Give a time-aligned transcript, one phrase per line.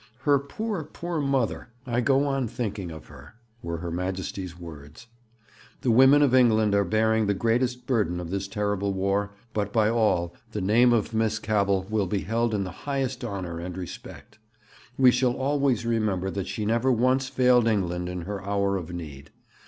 [0.21, 1.67] "Her poor, poor mother.
[1.85, 5.05] I go on thinking of her," were Her Majesty's words.
[5.81, 9.89] The women of England are bearing the greatest burden of this terrible War, but by
[9.91, 14.39] all the name of Miss Cavell will be held in the highest honour and respect.
[14.97, 19.29] We shall always remember that she never once failed England in her hour of need.